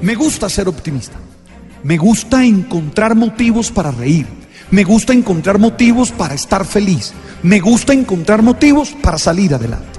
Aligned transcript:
Me 0.00 0.14
gusta 0.14 0.48
ser 0.48 0.68
optimista. 0.68 1.16
Me 1.82 1.96
gusta 1.96 2.44
encontrar 2.44 3.14
motivos 3.14 3.70
para 3.70 3.90
reír. 3.90 4.26
Me 4.70 4.84
gusta 4.84 5.12
encontrar 5.12 5.58
motivos 5.58 6.12
para 6.12 6.34
estar 6.34 6.64
feliz. 6.64 7.12
Me 7.42 7.60
gusta 7.60 7.92
encontrar 7.92 8.42
motivos 8.42 8.90
para 9.02 9.18
salir 9.18 9.54
adelante. 9.54 9.98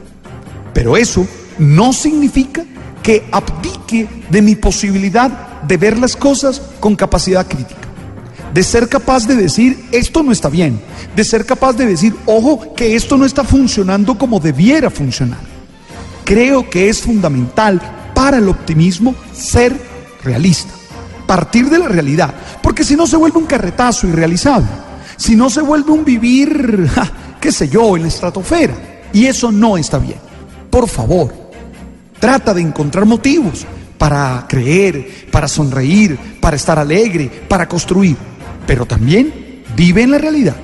Pero 0.73 0.95
eso 0.95 1.27
no 1.57 1.91
significa 1.91 2.63
que 3.03 3.25
abdique 3.31 4.07
de 4.29 4.41
mi 4.41 4.55
posibilidad 4.55 5.61
de 5.63 5.77
ver 5.77 5.97
las 5.97 6.15
cosas 6.15 6.61
con 6.79 6.95
capacidad 6.95 7.47
crítica. 7.47 7.87
De 8.53 8.63
ser 8.63 8.87
capaz 8.87 9.27
de 9.27 9.35
decir, 9.35 9.85
esto 9.91 10.23
no 10.23 10.31
está 10.31 10.49
bien. 10.49 10.79
De 11.15 11.23
ser 11.23 11.45
capaz 11.45 11.73
de 11.73 11.85
decir, 11.85 12.15
ojo, 12.25 12.73
que 12.73 12.95
esto 12.95 13.17
no 13.17 13.25
está 13.25 13.43
funcionando 13.43 14.17
como 14.17 14.39
debiera 14.39 14.89
funcionar. 14.89 15.39
Creo 16.23 16.69
que 16.69 16.89
es 16.89 17.01
fundamental 17.01 17.81
para 18.13 18.37
el 18.37 18.49
optimismo 18.49 19.15
ser 19.33 19.88
realista. 20.23 20.73
Partir 21.27 21.69
de 21.69 21.79
la 21.79 21.87
realidad. 21.87 22.33
Porque 22.61 22.83
si 22.83 22.95
no 22.95 23.05
se 23.07 23.17
vuelve 23.17 23.39
un 23.39 23.45
carretazo 23.45 24.07
irrealizable. 24.07 24.67
Si 25.17 25.35
no 25.35 25.49
se 25.49 25.61
vuelve 25.61 25.91
un 25.91 26.05
vivir, 26.05 26.89
qué 27.41 27.51
sé 27.51 27.69
yo, 27.69 27.95
en 27.95 28.03
la 28.03 28.07
estratosfera. 28.07 28.73
Y 29.13 29.25
eso 29.25 29.51
no 29.51 29.77
está 29.77 29.97
bien. 29.97 30.19
Por 30.69 30.87
favor, 30.87 31.49
Trata 32.19 32.53
de 32.53 32.61
encontrar 32.61 33.05
motivos 33.05 33.65
para 33.97 34.45
creer, 34.47 35.27
para 35.31 35.47
sonreír, 35.47 36.17
para 36.41 36.57
estar 36.57 36.77
alegre, 36.77 37.29
para 37.47 37.67
construir. 37.67 38.17
Pero 38.67 38.85
también 38.85 39.63
vive 39.75 40.03
en 40.03 40.11
la 40.11 40.17
realidad, 40.17 40.55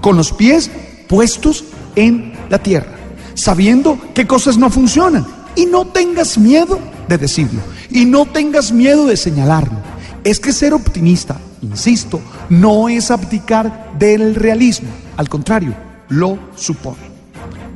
con 0.00 0.16
los 0.16 0.32
pies 0.32 0.70
puestos 1.08 1.64
en 1.94 2.32
la 2.48 2.58
tierra, 2.58 2.92
sabiendo 3.34 3.98
qué 4.14 4.26
cosas 4.26 4.56
no 4.56 4.70
funcionan. 4.70 5.26
Y 5.54 5.66
no 5.66 5.86
tengas 5.86 6.38
miedo 6.38 6.78
de 7.08 7.18
decirlo. 7.18 7.60
Y 7.92 8.04
no 8.06 8.26
tengas 8.26 8.72
miedo 8.72 9.06
de 9.06 9.16
señalarlo. 9.16 9.78
Es 10.24 10.40
que 10.40 10.52
ser 10.52 10.72
optimista, 10.72 11.38
insisto, 11.60 12.20
no 12.48 12.88
es 12.88 13.10
abdicar 13.10 13.92
del 13.98 14.34
realismo. 14.34 14.88
Al 15.16 15.28
contrario, 15.28 15.74
lo 16.08 16.38
supone. 16.56 17.12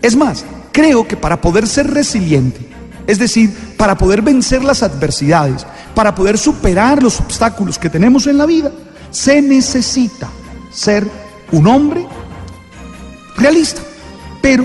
Es 0.00 0.16
más, 0.16 0.44
creo 0.72 1.06
que 1.06 1.16
para 1.16 1.40
poder 1.40 1.66
ser 1.66 1.90
resiliente, 1.90 2.60
es 3.06 3.18
decir, 3.18 3.52
para 3.76 3.96
poder 3.96 4.22
vencer 4.22 4.64
las 4.64 4.82
adversidades, 4.82 5.66
para 5.94 6.14
poder 6.14 6.38
superar 6.38 7.02
los 7.02 7.20
obstáculos 7.20 7.78
que 7.78 7.90
tenemos 7.90 8.26
en 8.26 8.38
la 8.38 8.46
vida, 8.46 8.72
se 9.10 9.40
necesita 9.42 10.28
ser 10.70 11.06
un 11.52 11.66
hombre 11.66 12.06
realista, 13.36 13.80
pero 14.42 14.64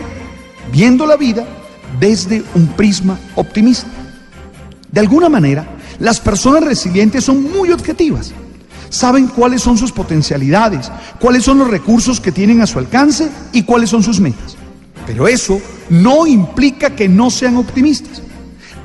viendo 0.72 1.06
la 1.06 1.16
vida 1.16 1.46
desde 2.00 2.44
un 2.56 2.68
prisma 2.68 3.18
optimista. 3.36 3.88
De 4.92 5.00
alguna 5.00 5.30
manera, 5.30 5.66
las 6.00 6.20
personas 6.20 6.64
resilientes 6.64 7.24
son 7.24 7.52
muy 7.52 7.72
objetivas. 7.72 8.32
Saben 8.90 9.28
cuáles 9.28 9.62
son 9.62 9.78
sus 9.78 9.92
potencialidades, 9.92 10.92
cuáles 11.20 11.44
son 11.46 11.60
los 11.60 11.70
recursos 11.70 12.20
que 12.20 12.32
tienen 12.32 12.62
a 12.62 12.68
su 12.68 12.78
alcance 12.78 13.30
y 13.54 13.64
cuáles 13.64 13.90
son 13.90 14.04
sus 14.04 14.20
metas. 14.20 14.58
Pero 15.08 15.28
eso 15.28 15.62
no 15.90 16.28
implica 16.28 16.96
que 16.96 17.08
no 17.08 17.30
sean 17.30 17.56
optimistas. 17.56 18.22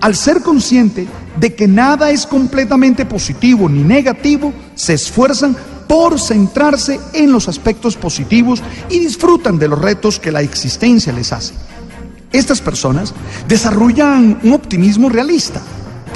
Al 0.01 0.15
ser 0.15 0.43
consciente 0.43 1.09
de 1.41 1.55
que 1.55 1.67
nada 1.67 2.11
es 2.11 2.27
completamente 2.27 3.05
positivo 3.05 3.69
ni 3.69 3.83
negativo, 3.83 4.53
se 4.75 4.95
esfuerzan 4.95 5.57
por 5.89 6.21
centrarse 6.21 7.01
en 7.13 7.33
los 7.33 7.49
aspectos 7.49 7.97
positivos 7.97 8.63
y 8.91 9.01
disfrutan 9.01 9.59
de 9.59 9.69
los 9.69 9.81
retos 9.81 10.21
que 10.21 10.33
la 10.33 10.43
existencia 10.43 11.13
les 11.13 11.33
hace. 11.33 11.55
Estas 12.33 12.61
personas 12.61 13.15
desarrollan 13.49 14.39
un 14.43 14.53
optimismo 14.53 15.09
realista, 15.09 15.63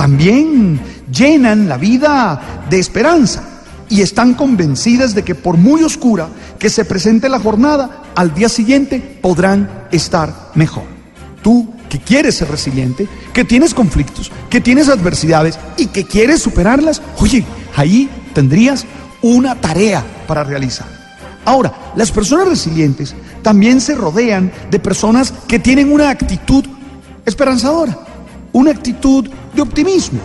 también 0.00 0.80
llenan 1.12 1.68
la 1.68 1.76
vida 1.76 2.64
de 2.70 2.78
esperanza 2.78 3.44
y 3.90 4.00
están 4.00 4.32
convencidas 4.32 5.14
de 5.14 5.22
que 5.22 5.34
por 5.34 5.58
muy 5.58 5.82
oscura 5.82 6.30
que 6.58 6.70
se 6.70 6.86
presente 6.86 7.28
la 7.28 7.38
jornada, 7.38 8.04
al 8.14 8.32
día 8.32 8.48
siguiente 8.48 8.98
podrán 9.20 9.88
estar 9.92 10.52
mejor. 10.54 10.84
Tú 11.42 11.68
que 11.90 11.98
quieres 11.98 12.36
ser 12.36 12.50
resiliente, 12.50 13.06
que 13.34 13.44
tienes 13.44 13.74
conflictos, 13.74 14.32
que 14.48 14.62
tienes 14.62 14.88
adversidades 14.88 15.58
y 15.76 15.88
que 15.88 16.06
quieres 16.06 16.40
superarlas, 16.40 17.02
oye, 17.18 17.44
ahí 17.76 18.08
tendrías 18.32 18.86
una 19.20 19.54
tarea 19.54 20.02
para 20.26 20.44
realizar. 20.44 20.88
Ahora, 21.44 21.74
las 21.94 22.10
personas 22.10 22.48
resilientes 22.48 23.14
también 23.42 23.82
se 23.82 23.94
rodean 23.94 24.50
de 24.70 24.78
personas 24.78 25.30
que 25.46 25.58
tienen 25.58 25.92
una 25.92 26.08
actitud 26.08 26.64
esperanzadora, 27.26 27.98
una 28.54 28.70
actitud 28.70 29.28
optimismo. 29.60 30.20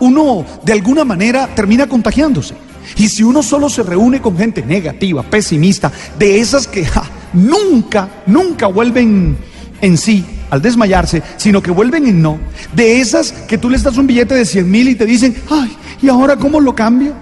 Uno 0.00 0.44
de 0.64 0.72
alguna 0.72 1.04
manera 1.04 1.48
termina 1.54 1.86
contagiándose. 1.86 2.54
Y 2.96 3.08
si 3.08 3.22
uno 3.22 3.42
solo 3.42 3.68
se 3.68 3.82
reúne 3.82 4.20
con 4.20 4.36
gente 4.36 4.62
negativa, 4.62 5.22
pesimista, 5.22 5.92
de 6.18 6.40
esas 6.40 6.66
que 6.66 6.86
nunca, 7.32 8.08
nunca 8.26 8.66
vuelven 8.66 9.36
en 9.80 9.98
sí 9.98 10.24
al 10.50 10.60
desmayarse, 10.60 11.22
sino 11.36 11.62
que 11.62 11.70
vuelven 11.70 12.06
en 12.06 12.20
no. 12.20 12.38
De 12.74 13.00
esas 13.00 13.32
que 13.32 13.58
tú 13.58 13.70
les 13.70 13.82
das 13.82 13.96
un 13.96 14.06
billete 14.06 14.34
de 14.34 14.44
100 14.44 14.70
mil 14.70 14.88
y 14.88 14.94
te 14.94 15.06
dicen, 15.06 15.36
ay, 15.50 15.76
¿y 16.02 16.08
ahora 16.08 16.36
cómo 16.36 16.60
lo 16.60 16.74
cambio? 16.74 17.14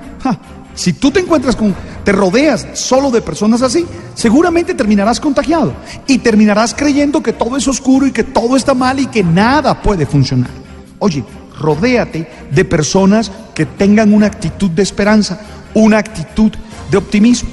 Si 0.74 0.92
tú 0.92 1.10
te 1.10 1.18
encuentras 1.18 1.56
con, 1.56 1.74
te 2.04 2.12
rodeas 2.12 2.66
solo 2.74 3.10
de 3.10 3.20
personas 3.20 3.62
así, 3.62 3.84
seguramente 4.14 4.74
terminarás 4.74 5.18
contagiado 5.18 5.74
y 6.06 6.18
terminarás 6.18 6.72
creyendo 6.72 7.20
que 7.20 7.32
todo 7.32 7.56
es 7.56 7.66
oscuro 7.66 8.06
y 8.06 8.12
que 8.12 8.22
todo 8.22 8.56
está 8.56 8.74
mal 8.74 9.00
y 9.00 9.06
que 9.06 9.24
nada 9.24 9.82
puede 9.82 10.06
funcionar. 10.06 10.67
Oye, 10.98 11.24
rodéate 11.58 12.28
de 12.50 12.64
personas 12.64 13.30
que 13.54 13.66
tengan 13.66 14.12
una 14.12 14.26
actitud 14.26 14.70
de 14.70 14.82
esperanza, 14.82 15.40
una 15.74 15.98
actitud 15.98 16.52
de 16.90 16.96
optimismo. 16.96 17.50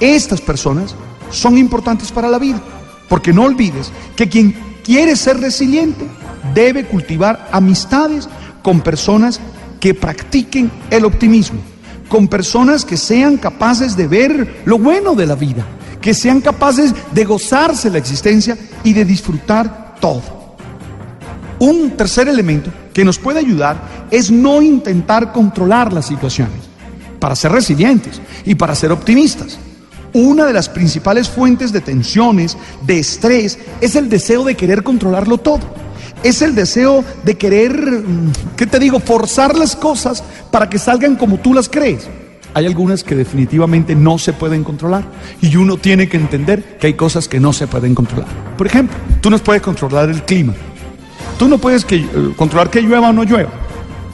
Estas 0.00 0.40
personas 0.40 0.94
son 1.30 1.58
importantes 1.58 2.10
para 2.10 2.28
la 2.28 2.38
vida, 2.38 2.60
porque 3.08 3.32
no 3.32 3.44
olvides 3.44 3.92
que 4.16 4.28
quien 4.28 4.54
quiere 4.84 5.16
ser 5.16 5.40
resiliente 5.40 6.06
debe 6.54 6.84
cultivar 6.84 7.48
amistades 7.52 8.28
con 8.62 8.80
personas 8.80 9.40
que 9.80 9.94
practiquen 9.94 10.70
el 10.90 11.04
optimismo, 11.04 11.60
con 12.08 12.26
personas 12.26 12.84
que 12.84 12.96
sean 12.96 13.36
capaces 13.36 13.96
de 13.96 14.06
ver 14.06 14.62
lo 14.64 14.78
bueno 14.78 15.14
de 15.14 15.26
la 15.26 15.34
vida, 15.34 15.66
que 16.00 16.14
sean 16.14 16.40
capaces 16.40 16.94
de 17.12 17.24
gozarse 17.24 17.90
la 17.90 17.98
existencia 17.98 18.56
y 18.82 18.92
de 18.92 19.04
disfrutar 19.04 19.96
todo. 20.00 20.22
Un 21.60 21.90
tercer 21.96 22.28
elemento 22.28 22.70
que 22.98 23.04
nos 23.04 23.20
puede 23.20 23.38
ayudar 23.38 24.08
es 24.10 24.28
no 24.28 24.60
intentar 24.60 25.30
controlar 25.30 25.92
las 25.92 26.06
situaciones 26.06 26.58
para 27.20 27.36
ser 27.36 27.52
resilientes 27.52 28.20
y 28.44 28.56
para 28.56 28.74
ser 28.74 28.90
optimistas. 28.90 29.56
Una 30.12 30.44
de 30.44 30.52
las 30.52 30.68
principales 30.68 31.28
fuentes 31.28 31.70
de 31.70 31.80
tensiones, 31.80 32.56
de 32.84 32.98
estrés, 32.98 33.56
es 33.80 33.94
el 33.94 34.08
deseo 34.08 34.42
de 34.42 34.56
querer 34.56 34.82
controlarlo 34.82 35.38
todo. 35.38 35.60
Es 36.24 36.42
el 36.42 36.56
deseo 36.56 37.04
de 37.22 37.36
querer, 37.36 38.02
¿qué 38.56 38.66
te 38.66 38.80
digo?, 38.80 38.98
forzar 38.98 39.56
las 39.56 39.76
cosas 39.76 40.24
para 40.50 40.68
que 40.68 40.80
salgan 40.80 41.14
como 41.14 41.38
tú 41.38 41.54
las 41.54 41.68
crees. 41.68 42.08
Hay 42.52 42.66
algunas 42.66 43.04
que 43.04 43.14
definitivamente 43.14 43.94
no 43.94 44.18
se 44.18 44.32
pueden 44.32 44.64
controlar 44.64 45.04
y 45.40 45.54
uno 45.54 45.76
tiene 45.76 46.08
que 46.08 46.16
entender 46.16 46.78
que 46.80 46.88
hay 46.88 46.94
cosas 46.94 47.28
que 47.28 47.38
no 47.38 47.52
se 47.52 47.68
pueden 47.68 47.94
controlar. 47.94 48.26
Por 48.56 48.66
ejemplo, 48.66 48.96
tú 49.20 49.30
no 49.30 49.38
puedes 49.38 49.62
controlar 49.62 50.10
el 50.10 50.24
clima. 50.24 50.54
Tú 51.38 51.48
no 51.48 51.58
puedes 51.58 51.86
eh, 51.90 52.32
controlar 52.36 52.68
que 52.68 52.82
llueva 52.82 53.10
o 53.10 53.12
no 53.12 53.22
llueva. 53.22 53.50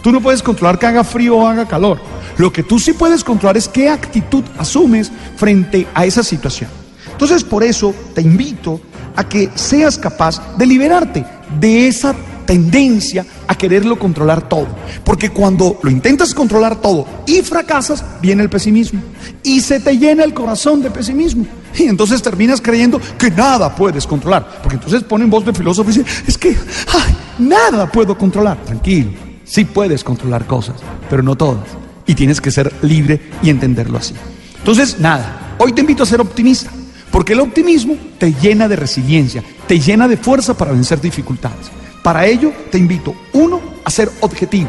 Tú 0.03 0.13
no 0.13 0.21
puedes 0.21 0.43
controlar 0.43 0.79
que 0.79 0.87
haga 0.87 1.03
frío 1.03 1.37
o 1.37 1.47
haga 1.47 1.67
calor. 1.67 1.99
Lo 2.37 2.53
que 2.53 2.63
tú 2.63 2.79
sí 2.79 2.93
puedes 2.93 3.25
controlar 3.25 3.57
es 3.57 3.69
qué 3.69 3.89
actitud 3.89 4.45
asumes 4.59 5.11
frente 5.37 5.87
a 5.95 6.05
esa 6.05 6.23
situación. 6.23 6.69
Entonces, 7.11 7.43
por 7.43 7.63
eso 7.63 7.95
te 8.15 8.21
invito 8.21 8.81
a 9.17 9.27
que 9.27 9.51
seas 9.55 9.97
capaz 9.97 10.57
de 10.59 10.67
liberarte 10.67 11.25
de 11.59 11.89
esa 11.89 12.15
tendencia 12.45 13.25
a 13.47 13.55
quererlo 13.55 13.99
controlar 13.99 14.49
todo. 14.49 14.67
Porque 15.05 15.31
cuando 15.31 15.79
lo 15.83 15.91
intentas 15.91 16.35
controlar 16.35 16.81
todo 16.81 17.07
y 17.27 17.41
fracasas, 17.41 18.05
viene 18.21 18.43
el 18.43 18.51
pesimismo. 18.51 19.01
Y 19.43 19.61
se 19.61 19.81
te 19.81 19.97
llena 19.97 20.25
el 20.25 20.35
corazón 20.35 20.83
de 20.83 20.91
pesimismo. 20.91 21.47
Y 21.77 21.85
entonces 21.85 22.23
terminas 22.23 22.61
creyendo 22.61 23.01
que 23.19 23.31
nada 23.31 23.75
puedes 23.75 24.07
controlar. 24.07 24.61
Porque 24.63 24.77
entonces 24.77 25.03
ponen 25.03 25.31
voz 25.31 25.45
de 25.45 25.53
filósofo 25.53 25.91
y 25.91 25.95
dicen, 25.95 26.25
es 26.27 26.39
que 26.39 26.51
ay, 26.51 27.17
nada 27.39 27.91
puedo 27.91 28.17
controlar. 28.17 28.59
Tranquilo, 28.65 29.11
sí 29.45 29.65
puedes 29.65 30.05
controlar 30.05 30.47
cosas, 30.47 30.77
pero 31.11 31.23
no 31.23 31.37
todas. 31.37 31.65
Y 32.07 32.15
tienes 32.15 32.41
que 32.41 32.51
ser 32.51 32.73
libre 32.83 33.21
y 33.43 33.51
entenderlo 33.51 33.99
así. 33.99 34.15
Entonces, 34.59 35.01
nada, 35.01 35.57
hoy 35.59 35.73
te 35.73 35.81
invito 35.81 36.03
a 36.03 36.07
ser 36.07 36.21
optimista, 36.21 36.71
porque 37.11 37.33
el 37.33 37.41
optimismo 37.41 37.97
te 38.19 38.33
llena 38.33 38.69
de 38.69 38.77
resiliencia, 38.77 39.43
te 39.67 39.79
llena 39.79 40.09
de 40.09 40.17
fuerza 40.17 40.57
para 40.57 40.73
vencer 40.73 41.01
dificultades. 41.01 41.71
Para 42.03 42.27
ello, 42.27 42.53
te 42.71 42.79
invito, 42.79 43.15
uno, 43.33 43.61
a 43.85 43.91
ser 43.91 44.11
objetivo. 44.21 44.69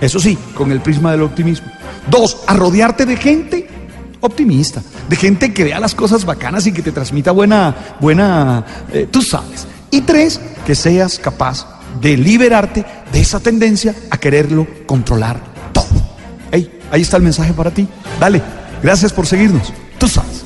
Eso 0.00 0.20
sí, 0.20 0.36
con 0.54 0.70
el 0.70 0.80
prisma 0.80 1.12
del 1.12 1.22
optimismo. 1.22 1.68
Dos, 2.10 2.38
a 2.46 2.54
rodearte 2.54 3.06
de 3.06 3.16
gente 3.16 3.68
optimista, 4.20 4.82
de 5.08 5.16
gente 5.16 5.52
que 5.52 5.64
vea 5.64 5.80
las 5.80 5.94
cosas 5.94 6.24
bacanas 6.24 6.66
y 6.66 6.72
que 6.72 6.82
te 6.82 6.92
transmita 6.92 7.30
buena, 7.30 7.74
buena, 8.00 8.64
eh, 8.92 9.08
tú 9.10 9.22
sabes. 9.22 9.66
Y 9.90 10.00
tres, 10.02 10.40
que 10.66 10.74
seas 10.74 11.18
capaz 11.18 11.66
de 12.00 12.16
liberarte 12.16 12.84
de 13.12 13.20
esa 13.20 13.40
tendencia 13.40 13.94
a 14.10 14.18
quererlo 14.18 14.66
controlar 14.86 15.40
todo. 15.72 15.86
Hey, 16.50 16.80
ahí 16.90 17.02
está 17.02 17.16
el 17.16 17.22
mensaje 17.22 17.52
para 17.52 17.70
ti. 17.70 17.86
Dale, 18.20 18.42
gracias 18.82 19.12
por 19.12 19.26
seguirnos. 19.26 19.72
Tú 19.98 20.08
sabes. 20.08 20.45